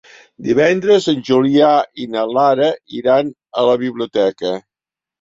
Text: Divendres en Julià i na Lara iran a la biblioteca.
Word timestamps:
Divendres 0.45 1.09
en 1.13 1.21
Julià 1.27 1.69
i 2.05 2.09
na 2.15 2.25
Lara 2.39 2.73
iran 3.03 3.33
a 3.63 3.71
la 3.73 3.81
biblioteca. 3.87 4.61